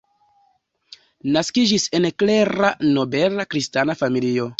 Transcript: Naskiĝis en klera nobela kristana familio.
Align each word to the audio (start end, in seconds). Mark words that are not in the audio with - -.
Naskiĝis 1.35 1.85
en 1.99 2.07
klera 2.23 2.71
nobela 2.95 3.47
kristana 3.53 3.97
familio. 4.01 4.49